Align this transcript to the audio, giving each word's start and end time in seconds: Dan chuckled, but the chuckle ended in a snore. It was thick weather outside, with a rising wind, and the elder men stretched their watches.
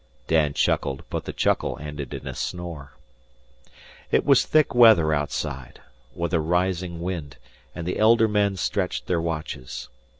Dan 0.25 0.55
chuckled, 0.55 1.03
but 1.11 1.25
the 1.25 1.31
chuckle 1.31 1.77
ended 1.77 2.11
in 2.11 2.25
a 2.25 2.33
snore. 2.33 2.93
It 4.09 4.25
was 4.25 4.47
thick 4.47 4.73
weather 4.73 5.13
outside, 5.13 5.79
with 6.15 6.33
a 6.33 6.39
rising 6.39 7.01
wind, 7.01 7.37
and 7.75 7.85
the 7.87 7.99
elder 7.99 8.27
men 8.27 8.55
stretched 8.55 9.05
their 9.05 9.21
watches. 9.21 9.89